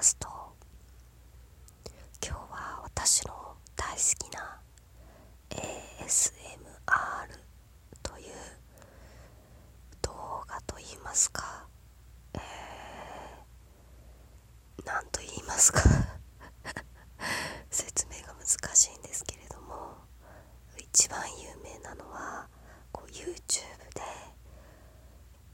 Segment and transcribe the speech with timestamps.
[0.00, 0.28] ますと。
[2.26, 3.34] 今日は私の
[3.76, 4.58] 大好きな
[5.50, 6.56] ASMR
[8.02, 8.26] という
[10.00, 11.66] 動画といいますか、
[12.32, 15.80] えー、何と言いますか
[17.70, 19.96] 説明が難しいんですけれども
[20.78, 22.48] 一番有名なのは
[22.90, 23.26] こう YouTube
[23.94, 24.00] で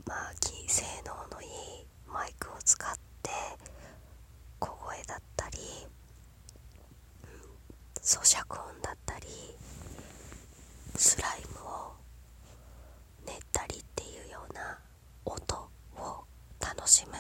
[0.05, 0.33] まあ
[0.69, 1.49] 性能のいい
[2.07, 3.31] マイクを使って
[4.59, 5.59] 小声だったり、
[7.25, 9.27] うん、咀嚼音だったり
[10.97, 11.93] スライムを
[13.27, 14.79] 練ったりっていうような
[15.25, 16.25] 音を
[16.61, 17.13] 楽しむ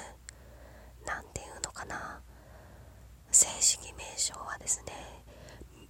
[1.06, 2.20] 何ていうのかな
[3.30, 4.92] 正式名称はですね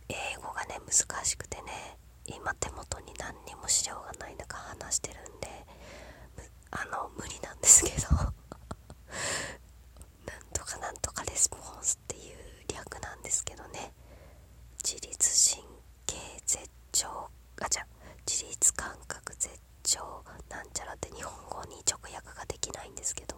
[0.08, 5.48] 英語がね難しくてね今手元に何にも資料がない中話してるんで
[6.70, 8.32] あの無理なんですけどなん
[10.52, 12.36] とかなんとかレスポンスっていう
[12.74, 13.92] 略なんですけどね
[14.82, 15.62] 自律神
[16.06, 17.08] 経絶頂
[17.60, 17.86] あじゃ
[18.26, 20.00] 自律感覚絶頂
[20.48, 23.36] なんちゃらって日本語に直訳ができないんですけど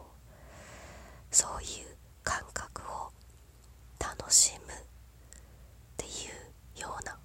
[1.31, 3.11] そういう感覚を
[4.01, 4.77] 楽しむっ
[5.97, 6.09] てい
[6.79, 7.19] うような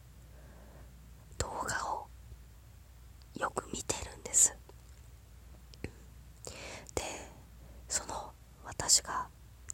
[1.37, 2.07] 動画を
[3.43, 4.55] よく見てるんです
[6.95, 7.03] で
[7.89, 8.31] その
[8.63, 9.27] 私が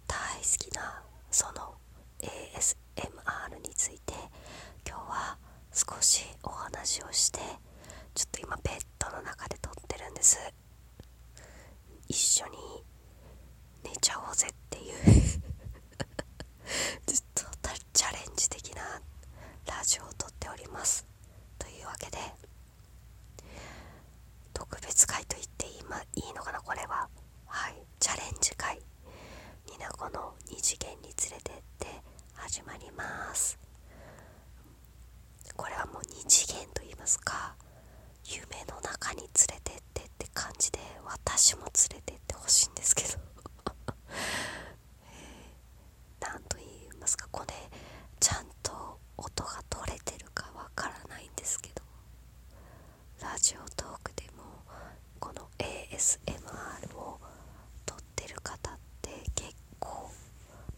[0.07, 1.75] 大好きなその
[2.19, 4.13] ASMR について
[4.87, 5.37] 今日は
[5.71, 7.37] 少しお話をして
[8.15, 10.39] ちょっと今ベッドの中で撮ってるんです
[12.07, 12.51] 一緒に
[13.83, 14.95] 寝ちゃおうぜっていう
[17.05, 17.43] ずっと
[17.93, 18.81] チャレンジ的な
[19.67, 21.05] ラジオを撮っております
[21.59, 22.17] というわけで
[24.53, 27.07] 特別会と言っていい,、ま、いいのかなこれは
[27.47, 28.79] はいチャレンジ会
[29.71, 31.87] ニナコの2次元に連れてって
[32.33, 33.57] 始まります
[35.59, 37.53] これはもう2次元と言いますか
[38.23, 43.19] 夢の中に連れてってって感じで私も連れてってほしいんですけど。
[46.21, 47.53] 何と言いますかこれ
[48.21, 51.83] ちゃんと音が取れてるかわからないんですけど。
[53.21, 54.63] ラジオトークでも
[55.19, 57.19] この ASMR を
[57.85, 60.09] 撮ってる方って結構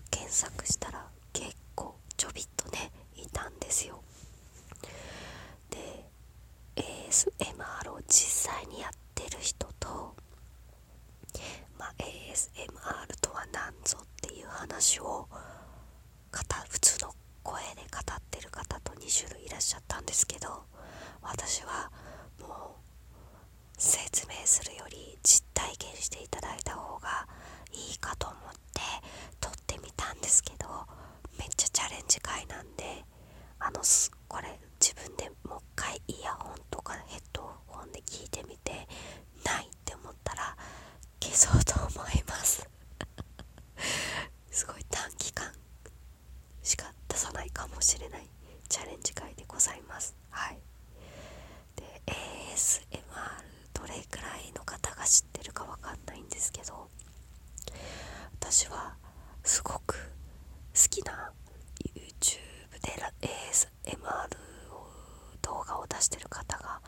[0.10, 4.02] 検索したら結構ちょびっとねいたんですよ
[5.70, 6.06] で
[6.76, 10.16] ASMR を実際にやってる人と、
[11.78, 15.28] まあ、ASMR とは何ぞっていう話を
[16.70, 17.14] 普通の
[17.44, 20.66] 声で語ってる方と2種類いらっしゃったんですけど
[21.22, 21.90] 私は
[22.42, 27.26] もう説明するより実体験していただいた方が
[27.72, 28.40] いいかと思っ
[28.74, 28.82] て
[29.40, 30.68] 撮ってみたんですけど
[31.40, 33.06] めっちゃチャレンジ会なんで
[33.60, 33.80] あの
[34.28, 38.74] これ自分でもう一回イヤホンとかヘッドホンで聞いてみて
[39.46, 40.58] ないって思ったら
[41.24, 42.68] 消そうと思います
[44.52, 45.54] すごい短期間
[46.64, 48.28] しか出さないかもしれない
[48.72, 50.58] チャレンジ会でございますはい
[51.76, 51.84] で
[52.56, 52.88] ASMR
[53.74, 56.88] どれくらいの方が知ってるかわかんないんですけど
[58.40, 58.96] 私は
[59.44, 59.96] すごく
[60.74, 61.32] 好きな
[61.94, 62.40] YouTube
[62.82, 63.02] で
[63.86, 64.30] MR
[65.42, 66.82] 動画を出してる方が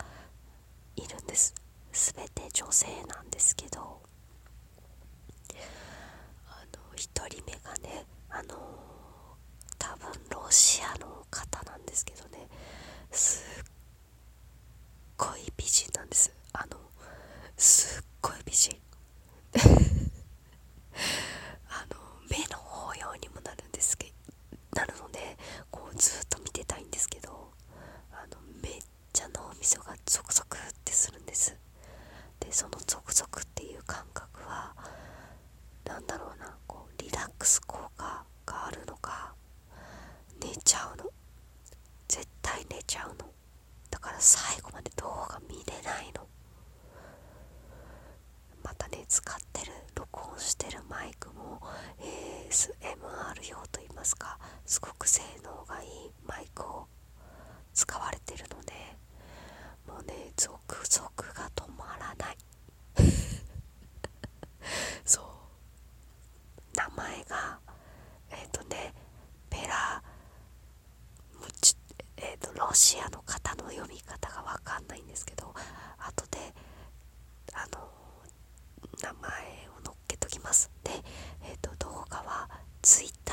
[0.96, 1.54] いるんです。
[1.92, 4.02] 全て女性なんですけど。
[6.46, 8.54] あの1人目がねあの
[9.78, 12.48] 多分ロシアの方なんですけどね。
[13.10, 13.64] すっ
[15.16, 16.32] ごい美人なんです。
[16.52, 16.78] あの
[17.56, 18.76] すっごい美人
[19.54, 19.58] あ
[21.90, 21.96] の
[22.30, 24.12] 目の保養にもなるんですけ
[24.74, 25.36] なるので
[25.70, 27.50] こうずっと見てたいんですけど
[28.12, 28.72] あのめっ
[29.12, 31.56] ちゃ脳みそがゾクゾクってするんです
[32.40, 34.74] でそのゾクゾクっていう感覚は
[35.84, 39.34] 何だろうなこうリラックス効果があるのか
[40.42, 41.04] 寝ちゃうの
[42.08, 43.16] 絶対寝ちゃうの。
[43.90, 46.26] だから最後まで動画見れないの。
[48.62, 51.60] またね使ってる録音してるマイクも
[52.50, 55.88] ASMR 用といいますかすごく性能がいい
[56.26, 56.86] マイクを
[57.74, 58.72] 使われてるので
[59.86, 62.36] もうね続々が止まらない
[65.04, 65.24] そう
[66.76, 67.58] 名前が
[68.30, 68.94] えっ、ー、とね
[69.50, 70.02] ペラ
[71.40, 71.76] ムチ
[72.16, 75.54] えっ、ー、とロシアの方の読み方がわかんないんですけど
[75.96, 76.38] 後で
[77.52, 77.88] あの
[79.00, 79.30] 名前
[79.78, 80.90] を載っけときますで、
[81.44, 82.50] えーと、動画は
[82.82, 83.24] Twitter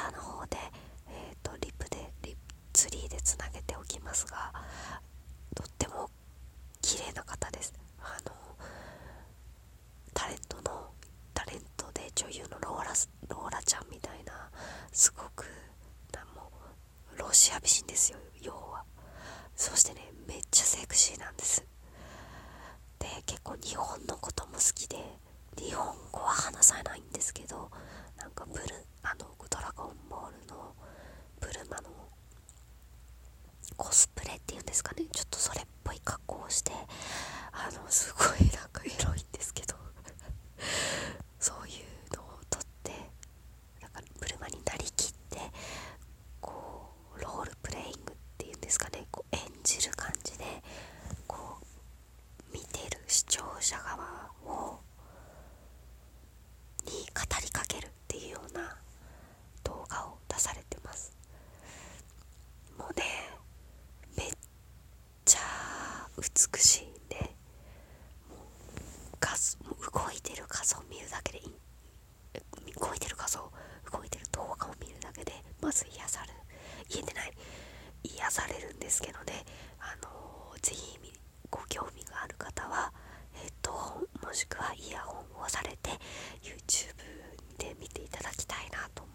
[23.63, 24.97] 日本のことも好きで
[25.57, 27.69] 日本語は話さないんですけど
[28.17, 28.63] なんかブル
[29.03, 30.73] あのドラゴンボールの
[31.39, 31.89] ブルマの
[33.77, 35.03] コスプレっていうんですかね。
[35.11, 36.71] ちょっとそれっぽい格好をして
[37.51, 39.75] あのすごいなんかエロいんですけど
[41.39, 42.91] そういうのを撮って
[43.81, 45.37] だからブルマになりきって
[46.39, 50.45] こうロールプレイングっていうんですかねこう演じる感じで
[51.27, 54.79] こう見てる視聴者側を
[56.85, 58.75] に語りかけるっていうような
[59.63, 61.13] 動画を出されてます
[62.77, 63.03] もうね
[64.17, 64.31] めっ
[65.25, 65.39] ちゃ
[66.17, 67.15] 美しいんで
[68.29, 68.37] もう
[69.19, 71.53] 画像もう動いてる画像を見るだけでいい。
[72.79, 73.39] 動いてる画像
[73.91, 76.33] 動いてる動画を見るだけでまず癒される。
[76.89, 77.33] 言えてない。
[78.03, 79.43] 癒されるんですけどね。
[79.79, 80.97] あのー、ぜひ
[81.49, 82.93] ご興味がある方は
[83.33, 85.91] ヘッドホンもしくはイヤホンをされて
[86.41, 86.95] YouTube
[87.57, 89.10] で見ていただきたいなと思います。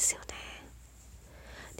[0.00, 0.26] ですよね。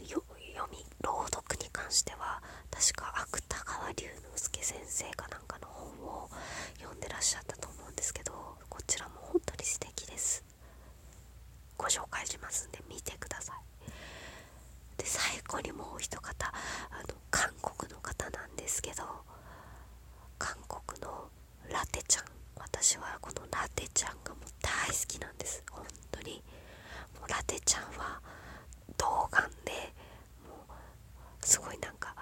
[0.07, 0.21] 読
[0.69, 6.29] み朗読に関しては確か芥川龍之介先生かなんかの本を
[6.77, 8.31] 読んでらっしゃったと思うんですけど
[8.69, 10.45] こちらも本当に素敵です。
[11.79, 13.89] ご紹介しますんで見てください。
[14.97, 19.01] で最後にもう一方あの韓国の方なんですけど
[20.37, 21.27] 韓国の
[21.71, 22.25] ラテちゃん。
[22.59, 25.63] 私はこのラテちゃんがもう大好きなんです。
[25.71, 26.43] 本当に。
[27.31, 28.19] ラテちゃんは
[28.97, 29.71] 童顔で
[30.45, 32.13] もうすごいなんか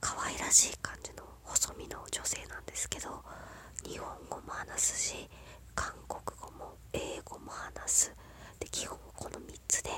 [0.00, 3.22] 可愛らしい感じの細身の女性なんですけど
[3.84, 5.28] 日本語も話すし
[5.76, 8.14] 韓国語も英語も話す。
[8.58, 9.90] で基本この3つで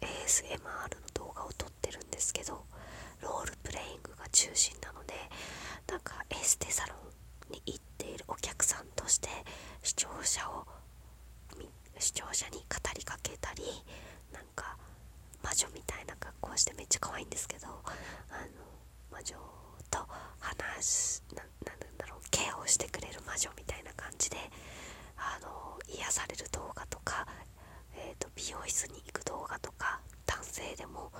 [0.00, 2.64] ASMR の動画を撮ってるんですけど
[3.22, 5.14] ロールプレイングが中心なので
[5.86, 6.94] なんかエステサロ
[7.48, 9.28] ンに行っているお客さんとして
[9.82, 10.63] 視聴者を
[12.04, 13.62] 視聴者に語りかけたり
[14.30, 14.76] なんか
[15.42, 17.80] 魔女みたいな格好してめっちゃ可愛いんですけどあの
[19.10, 19.34] 魔女
[19.90, 20.04] と
[20.38, 24.36] 話ななんだろうケアをしてくれる魔女みたいな感じで
[25.16, 27.26] あの癒される動画とか、
[27.96, 31.10] えーと、美容室に行く動画とか男性でも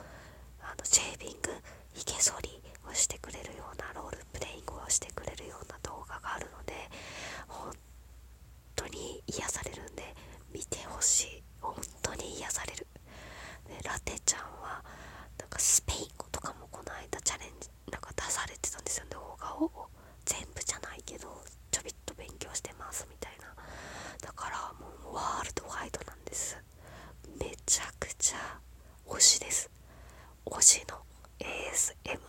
[0.60, 1.48] あのシェービング
[1.94, 5.73] ひげ剃りをしてくれるようなロールプレイングをしてくれるような
[32.04, 32.23] it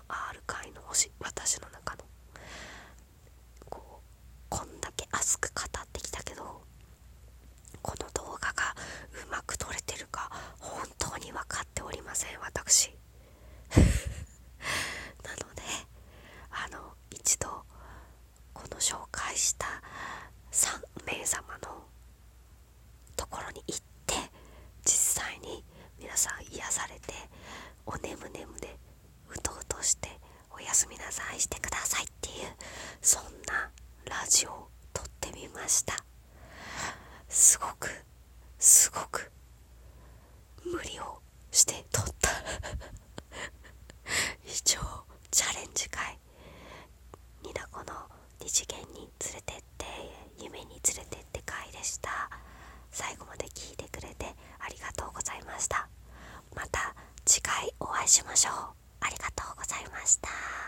[58.16, 58.54] しましょう。
[59.02, 60.65] ありがとうございました。